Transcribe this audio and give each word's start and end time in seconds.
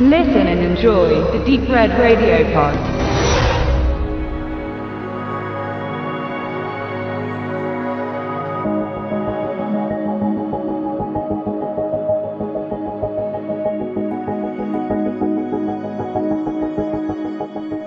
Listen 0.00 0.46
and 0.46 0.60
enjoy 0.60 1.08
the 1.32 1.44
Deep 1.44 1.68
Red 1.68 1.90
Radio 1.98 2.44
Pod. 2.54 2.72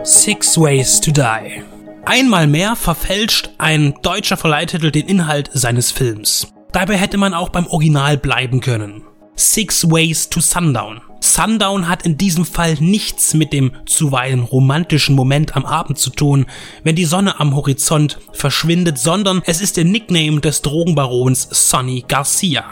Six 0.05 0.57
Ways 0.57 0.99
to 0.99 1.11
Die. 1.11 1.63
Einmal 2.03 2.47
mehr 2.47 2.75
verfälscht 2.75 3.51
ein 3.57 3.93
deutscher 4.01 4.35
Verleihtitel 4.35 4.91
den 4.91 5.07
Inhalt 5.07 5.49
seines 5.53 5.91
Films. 5.91 6.51
Dabei 6.73 6.97
hätte 6.97 7.17
man 7.17 7.33
auch 7.33 7.47
beim 7.47 7.67
Original 7.67 8.17
bleiben 8.17 8.59
können. 8.59 9.05
Six 9.37 9.89
Ways 9.89 10.29
to 10.29 10.41
Sundown. 10.41 10.99
Sundown 11.21 11.87
hat 11.87 12.03
in 12.03 12.17
diesem 12.17 12.45
Fall 12.45 12.75
nichts 12.79 13.33
mit 13.33 13.53
dem 13.53 13.71
zuweilen 13.85 14.41
romantischen 14.41 15.15
Moment 15.15 15.55
am 15.55 15.65
Abend 15.65 15.97
zu 15.99 16.09
tun, 16.09 16.47
wenn 16.83 16.95
die 16.95 17.05
Sonne 17.05 17.39
am 17.39 17.55
Horizont 17.55 18.17
verschwindet, 18.33 18.97
sondern 18.97 19.41
es 19.45 19.61
ist 19.61 19.77
der 19.77 19.85
Nickname 19.85 20.41
des 20.41 20.61
Drogenbarons 20.63 21.47
Sonny 21.51 22.03
Garcia. 22.07 22.65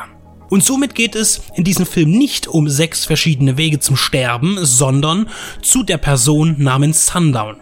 Und 0.49 0.65
somit 0.65 0.95
geht 0.95 1.15
es 1.15 1.41
in 1.55 1.63
diesem 1.63 1.85
Film 1.85 2.09
nicht 2.11 2.47
um 2.47 2.67
sechs 2.67 3.05
verschiedene 3.05 3.57
Wege 3.57 3.79
zum 3.79 3.95
Sterben, 3.95 4.57
sondern 4.61 5.29
zu 5.61 5.83
der 5.83 5.97
Person 5.97 6.55
namens 6.57 7.05
Sundown. 7.05 7.57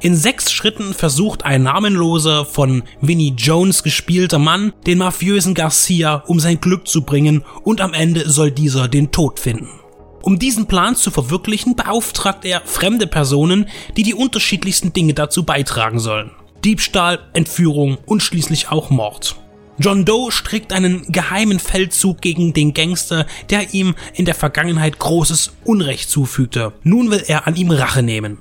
In 0.00 0.16
sechs 0.16 0.50
Schritten 0.50 0.94
versucht 0.94 1.44
ein 1.44 1.62
namenloser, 1.62 2.44
von 2.44 2.82
Vinnie 3.00 3.34
Jones 3.38 3.84
gespielter 3.84 4.40
Mann, 4.40 4.72
den 4.84 4.98
mafiösen 4.98 5.54
Garcia 5.54 6.24
um 6.26 6.40
sein 6.40 6.60
Glück 6.60 6.88
zu 6.88 7.02
bringen 7.02 7.44
und 7.62 7.80
am 7.80 7.94
Ende 7.94 8.28
soll 8.28 8.50
dieser 8.50 8.88
den 8.88 9.12
Tod 9.12 9.38
finden. 9.38 9.81
Um 10.22 10.38
diesen 10.38 10.66
Plan 10.66 10.96
zu 10.96 11.10
verwirklichen, 11.10 11.76
beauftragt 11.76 12.44
er 12.44 12.62
fremde 12.64 13.06
Personen, 13.06 13.68
die 13.96 14.04
die 14.04 14.14
unterschiedlichsten 14.14 14.92
Dinge 14.92 15.14
dazu 15.14 15.44
beitragen 15.44 15.98
sollen. 15.98 16.30
Diebstahl, 16.64 17.18
Entführung 17.32 17.98
und 18.06 18.22
schließlich 18.22 18.70
auch 18.70 18.90
Mord. 18.90 19.36
John 19.78 20.04
Doe 20.04 20.30
strickt 20.30 20.72
einen 20.72 21.10
geheimen 21.10 21.58
Feldzug 21.58 22.20
gegen 22.20 22.52
den 22.52 22.72
Gangster, 22.72 23.26
der 23.50 23.74
ihm 23.74 23.96
in 24.14 24.26
der 24.26 24.34
Vergangenheit 24.34 24.98
großes 24.98 25.54
Unrecht 25.64 26.08
zufügte. 26.08 26.72
Nun 26.84 27.10
will 27.10 27.24
er 27.26 27.48
an 27.48 27.56
ihm 27.56 27.70
Rache 27.70 28.02
nehmen. 28.02 28.38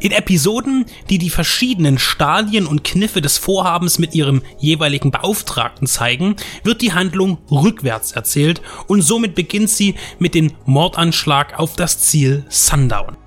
In 0.00 0.12
Episoden, 0.12 0.86
die 1.10 1.18
die 1.18 1.28
verschiedenen 1.28 1.98
Stadien 1.98 2.66
und 2.66 2.84
Kniffe 2.84 3.20
des 3.20 3.36
Vorhabens 3.36 3.98
mit 3.98 4.14
ihrem 4.14 4.40
jeweiligen 4.58 5.10
Beauftragten 5.10 5.86
zeigen, 5.86 6.36
wird 6.64 6.80
die 6.80 6.94
Handlung 6.94 7.36
rückwärts 7.50 8.12
erzählt 8.12 8.62
und 8.86 9.02
somit 9.02 9.34
beginnt 9.34 9.68
sie 9.68 9.96
mit 10.18 10.34
dem 10.34 10.52
Mordanschlag 10.64 11.58
auf 11.58 11.76
das 11.76 11.98
Ziel 11.98 12.46
Sundown. 12.48 13.18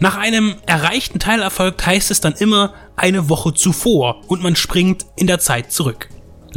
Nach 0.00 0.18
einem 0.18 0.56
erreichten 0.66 1.18
Teilerfolg 1.18 1.84
heißt 1.84 2.10
es 2.10 2.20
dann 2.20 2.34
immer 2.34 2.74
eine 2.94 3.30
Woche 3.30 3.54
zuvor 3.54 4.20
und 4.28 4.42
man 4.42 4.54
springt 4.54 5.06
in 5.16 5.26
der 5.26 5.38
Zeit 5.38 5.72
zurück. 5.72 6.10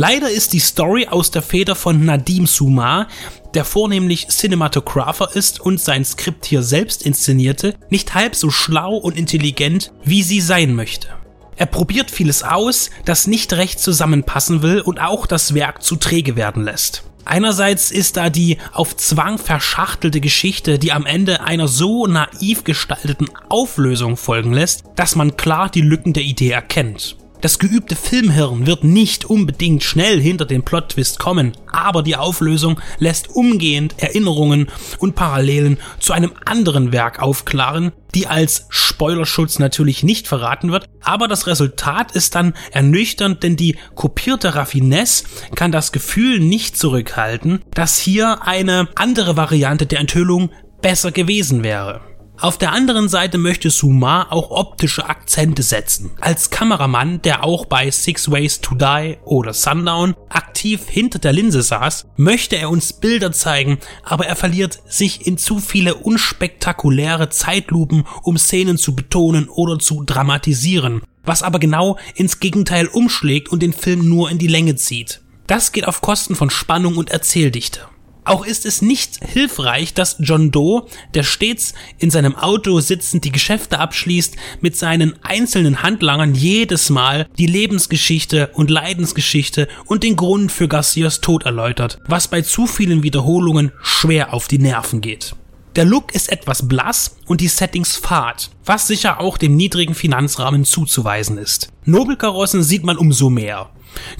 Leider 0.04 0.32
ist 0.32 0.54
die 0.54 0.60
Story 0.60 1.06
aus 1.12 1.30
der 1.30 1.44
Feder 1.44 1.76
von 1.76 2.04
Nadim 2.04 2.48
Sumar, 2.48 3.08
der 3.54 3.64
vornehmlich 3.64 4.30
Cinematographer 4.30 5.36
ist 5.36 5.60
und 5.60 5.80
sein 5.80 6.04
Skript 6.04 6.48
hier 6.48 6.64
selbst 6.64 7.04
inszenierte, 7.06 7.76
nicht 7.92 8.16
halb 8.16 8.36
so 8.36 8.50
schlau 8.50 8.96
und 8.96 9.16
intelligent, 9.16 9.94
wie 10.04 10.24
sie 10.24 10.42
sein 10.42 10.74
möchte. 10.74 11.10
Er 11.56 11.68
probiert 11.68 12.10
vieles 12.10 12.42
aus, 12.42 12.90
das 13.06 13.28
nicht 13.28 13.54
recht 13.54 13.80
zusammenpassen 13.80 14.64
will 14.64 14.82
und 14.82 15.00
auch 15.00 15.28
das 15.28 15.54
Werk 15.54 15.84
zu 15.84 15.98
träge 15.98 16.36
werden 16.36 16.64
lässt. 16.64 17.04
Einerseits 17.24 17.92
ist 17.92 18.18
da 18.18 18.32
die 18.32 18.58
auf 18.74 18.98
Zwang 18.98 19.38
verschachtelte 19.38 20.20
Geschichte, 20.20 20.80
die 20.80 20.94
am 20.94 21.06
Ende 21.06 21.42
einer 21.42 21.68
so 21.68 22.08
naiv 22.08 22.64
gestalteten 22.64 23.30
Auflösung 23.50 24.18
folgen 24.18 24.52
lässt, 24.52 24.84
dass 24.96 25.16
man 25.16 25.38
klar 25.38 25.70
die 25.70 25.82
Lücken 25.82 26.14
der 26.14 26.24
Idee 26.24 26.50
erkennt. 26.50 27.18
Das 27.42 27.58
geübte 27.58 27.96
Filmhirn 27.96 28.68
wird 28.68 28.84
nicht 28.84 29.26
unbedingt 29.26 29.84
schnell 29.84 30.22
hinter 30.22 30.46
den 30.46 30.62
Plot-Twist 30.62 31.18
kommen, 31.18 31.54
aber 31.72 32.04
die 32.04 32.16
Auflösung 32.16 32.80
lässt 33.00 33.30
umgehend 33.30 33.96
Erinnerungen 33.98 34.68
und 35.00 35.16
Parallelen 35.16 35.80
zu 36.00 36.14
einem 36.14 36.34
anderen 36.46 36.92
Werk 36.92 37.20
aufklaren, 37.20 37.94
die 38.14 38.28
als 38.28 38.68
Spoilerschutz 38.70 39.58
natürlich 39.58 40.04
nicht 40.04 40.28
verraten 40.28 40.72
wird, 40.72 40.86
aber 41.04 41.28
das 41.28 41.48
Resultat 41.48 42.12
ist 42.12 42.36
dann 42.36 42.54
ernüchternd, 42.74 43.42
denn 43.42 43.56
die 43.56 43.76
kopierte 43.96 44.54
Raffinesse 44.54 45.24
kann 45.56 45.72
das 45.72 45.92
Gefühl 45.92 46.40
nicht 46.40 46.78
zurückhalten, 46.78 47.64
dass 47.74 47.98
hier 47.98 48.44
eine 48.44 48.88
andere 48.94 49.36
Variante 49.36 49.88
der 49.88 50.00
Enthüllung 50.00 50.52
besser 50.84 51.12
gewesen 51.12 51.64
wäre. 51.64 52.11
Auf 52.42 52.58
der 52.58 52.72
anderen 52.72 53.08
Seite 53.08 53.38
möchte 53.38 53.70
Suma 53.70 54.26
auch 54.32 54.50
optische 54.50 55.08
Akzente 55.08 55.62
setzen. 55.62 56.10
Als 56.20 56.50
Kameramann, 56.50 57.22
der 57.22 57.44
auch 57.44 57.66
bei 57.66 57.92
Six 57.92 58.32
Ways 58.32 58.62
to 58.62 58.74
Die 58.74 59.18
oder 59.26 59.54
Sundown 59.54 60.16
aktiv 60.28 60.90
hinter 60.90 61.20
der 61.20 61.34
Linse 61.34 61.62
saß, 61.62 62.08
möchte 62.18 62.56
er 62.56 62.72
uns 62.72 62.94
Bilder 62.94 63.32
zeigen, 63.32 63.78
aber 64.04 64.26
er 64.26 64.36
verliert 64.36 64.80
sich 64.88 65.28
in 65.28 65.38
zu 65.38 65.60
viele 65.60 65.94
unspektakuläre 65.94 67.30
Zeitlupen, 67.30 68.08
um 68.24 68.40
Szenen 68.40 68.80
zu 68.80 68.96
betonen 68.96 69.48
oder 69.48 69.78
zu 69.78 70.02
dramatisieren, 70.02 71.04
was 71.24 71.44
aber 71.44 71.60
genau 71.60 72.00
ins 72.16 72.40
Gegenteil 72.40 72.88
umschlägt 72.88 73.50
und 73.50 73.62
den 73.62 73.72
Film 73.72 74.10
nur 74.10 74.32
in 74.32 74.40
die 74.40 74.48
Länge 74.48 74.76
zieht. 74.76 75.22
Das 75.46 75.74
geht 75.74 75.88
auf 75.88 76.02
Kosten 76.02 76.36
von 76.36 76.50
Spannung 76.50 76.98
und 76.98 77.12
Erzähldichte. 77.12 77.82
Auch 78.24 78.46
ist 78.46 78.66
es 78.66 78.82
nicht 78.82 79.20
hilfreich, 79.26 79.94
dass 79.94 80.18
John 80.20 80.52
Doe, 80.52 80.86
der 81.16 81.24
stets 81.24 81.74
in 81.98 82.12
seinem 82.12 82.36
Auto 82.36 82.80
sitzend 82.80 83.26
die 83.26 83.32
Geschäfte 83.32 83.80
abschließt, 83.80 84.36
mit 84.62 84.78
seinen 84.78 85.16
einzelnen 85.24 85.82
Handlangern 85.82 86.36
jedes 86.36 86.92
Mal 86.92 87.28
die 87.40 87.48
Lebensgeschichte 87.48 88.52
und 88.54 88.70
Leidensgeschichte 88.70 89.68
und 89.86 90.04
den 90.04 90.16
Grund 90.16 90.52
für 90.52 90.68
Garcias 90.68 91.22
Tod 91.22 91.46
erläutert, 91.46 92.00
was 92.08 92.28
bei 92.28 92.42
zu 92.42 92.68
vielen 92.68 93.02
Wiederholungen 93.02 93.72
schwer 93.82 94.34
auf 94.34 94.48
die 94.48 94.60
Nerven 94.60 95.02
geht. 95.02 95.36
Der 95.78 95.86
Look 95.86 96.14
ist 96.14 96.30
etwas 96.30 96.68
blass 96.68 97.16
und 97.28 97.40
die 97.40 97.48
Settings 97.48 97.96
fad, 97.96 98.50
was 98.66 98.88
sicher 98.88 99.22
auch 99.22 99.38
dem 99.38 99.56
niedrigen 99.56 99.96
Finanzrahmen 99.96 100.66
zuzuweisen 100.66 101.38
ist. 101.38 101.70
Nobelkarossen 101.86 102.62
sieht 102.62 102.84
man 102.84 102.98
umso 102.98 103.30
mehr. 103.30 103.70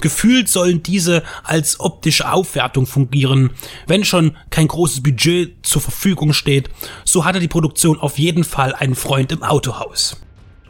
Gefühlt 0.00 0.48
sollen 0.48 0.82
diese 0.82 1.22
als 1.44 1.78
optische 1.78 2.32
Aufwertung 2.32 2.86
fungieren. 2.86 3.50
Wenn 3.86 4.04
schon 4.04 4.36
kein 4.48 4.68
großes 4.68 5.02
Budget 5.02 5.54
zur 5.62 5.82
Verfügung 5.82 6.32
steht, 6.32 6.70
so 7.04 7.26
hatte 7.26 7.40
die 7.40 7.48
Produktion 7.48 7.98
auf 7.98 8.18
jeden 8.18 8.44
Fall 8.44 8.74
einen 8.74 8.94
Freund 8.94 9.30
im 9.30 9.42
Autohaus. 9.42 10.16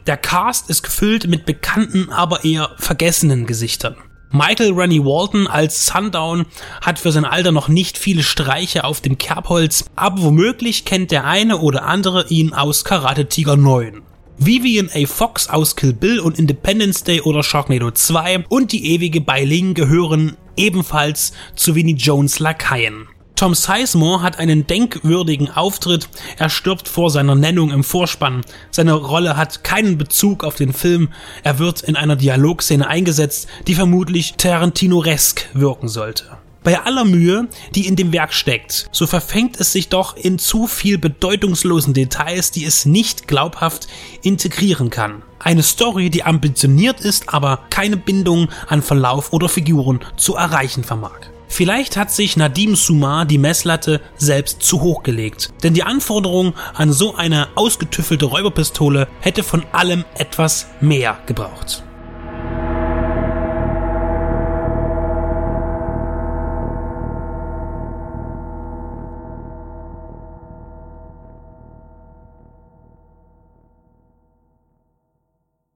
Der 0.05 0.17
Cast 0.17 0.69
ist 0.69 0.83
gefüllt 0.83 1.27
mit 1.27 1.45
bekannten, 1.45 2.09
aber 2.09 2.43
eher 2.43 2.71
vergessenen 2.77 3.45
Gesichtern. 3.45 3.95
Michael 4.35 4.73
Rennie 4.73 5.05
Walton 5.05 5.45
als 5.45 5.85
Sundown 5.85 6.47
hat 6.81 6.97
für 6.97 7.11
sein 7.11 7.23
Alter 7.23 7.51
noch 7.51 7.67
nicht 7.67 7.99
viele 7.99 8.23
Streiche 8.23 8.83
auf 8.83 8.99
dem 8.99 9.19
Kerbholz, 9.19 9.85
aber 9.95 10.23
womöglich 10.23 10.85
kennt 10.85 11.11
der 11.11 11.25
eine 11.25 11.59
oder 11.59 11.85
andere 11.85 12.27
ihn 12.29 12.51
aus 12.51 12.83
Karate 12.83 13.27
Tiger 13.27 13.57
9. 13.57 14.01
Vivian 14.39 14.89
A. 14.91 15.05
Fox 15.05 15.49
aus 15.49 15.75
Kill 15.75 15.93
Bill 15.93 16.19
und 16.19 16.39
Independence 16.39 17.03
Day 17.03 17.21
oder 17.21 17.43
Sharknado 17.43 17.91
2 17.91 18.45
und 18.49 18.71
die 18.71 18.95
ewige 18.95 19.21
Beiling 19.21 19.75
gehören 19.75 20.35
ebenfalls 20.57 21.33
zu 21.55 21.75
Vinnie 21.75 21.93
Jones 21.93 22.39
Lakaien. 22.39 23.07
Tom 23.35 23.55
Sizemore 23.55 24.21
hat 24.21 24.37
einen 24.37 24.67
denkwürdigen 24.67 25.49
Auftritt. 25.49 26.07
Er 26.37 26.49
stirbt 26.49 26.87
vor 26.87 27.09
seiner 27.09 27.35
Nennung 27.35 27.71
im 27.71 27.83
Vorspann. 27.83 28.41
Seine 28.69 28.93
Rolle 28.93 29.35
hat 29.35 29.63
keinen 29.63 29.97
Bezug 29.97 30.43
auf 30.43 30.55
den 30.55 30.71
Film. 30.71 31.09
Er 31.43 31.57
wird 31.57 31.81
in 31.81 31.95
einer 31.95 32.15
Dialogszene 32.15 32.87
eingesetzt, 32.87 33.47
die 33.67 33.73
vermutlich 33.75 34.35
Tarantino-resk 34.37 35.49
wirken 35.53 35.87
sollte. 35.87 36.37
Bei 36.63 36.79
aller 36.79 37.03
Mühe, 37.03 37.49
die 37.75 37.87
in 37.87 37.97
dem 37.97 38.13
Werk 38.13 38.33
steckt, 38.33 38.87
so 38.93 39.05
verfängt 39.05 39.59
es 39.59 39.73
sich 39.73 39.89
doch 39.89 40.15
in 40.15 40.39
zu 40.39 40.67
viel 40.67 40.97
bedeutungslosen 40.97 41.93
Details, 41.93 42.51
die 42.51 42.63
es 42.63 42.85
nicht 42.85 43.27
glaubhaft 43.27 43.87
integrieren 44.21 44.89
kann. 44.89 45.23
Eine 45.39 45.63
Story, 45.63 46.09
die 46.09 46.23
ambitioniert 46.23 47.01
ist, 47.01 47.33
aber 47.33 47.59
keine 47.69 47.97
Bindung 47.97 48.47
an 48.67 48.81
Verlauf 48.81 49.33
oder 49.33 49.49
Figuren 49.49 49.99
zu 50.15 50.35
erreichen 50.35 50.85
vermag. 50.85 51.19
Vielleicht 51.55 51.97
hat 51.97 52.09
sich 52.09 52.35
Nadim 52.35 52.75
Sumar 52.75 53.25
die 53.25 53.37
Messlatte 53.37 54.01
selbst 54.15 54.63
zu 54.63 54.81
hoch 54.81 55.03
gelegt, 55.03 55.53
denn 55.61 55.75
die 55.75 55.83
Anforderung 55.83 56.55
an 56.73 56.91
so 56.91 57.13
eine 57.13 57.49
ausgetüffelte 57.53 58.25
Räuberpistole 58.25 59.07
hätte 59.19 59.43
von 59.43 59.63
allem 59.71 60.03
etwas 60.17 60.65
mehr 60.81 61.19
gebraucht. 61.27 61.83